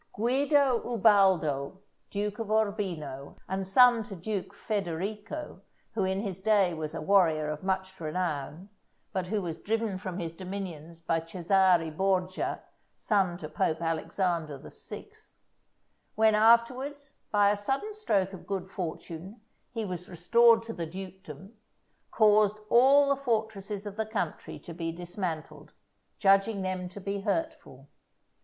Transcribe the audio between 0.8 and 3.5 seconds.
Ubaldo, duke of Urbino